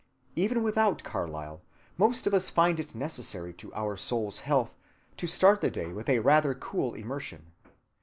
Even 0.35 0.63
without 0.63 1.03
Carlyle, 1.03 1.61
most 1.95 2.25
of 2.25 2.33
us 2.33 2.49
find 2.49 2.79
it 2.79 2.95
necessary 2.95 3.53
to 3.53 3.71
our 3.75 3.95
soul's 3.95 4.39
health 4.39 4.75
to 5.15 5.27
start 5.27 5.61
the 5.61 5.69
day 5.69 5.93
with 5.93 6.09
a 6.09 6.17
rather 6.17 6.55
cool 6.55 6.95
immersion. 6.95 7.51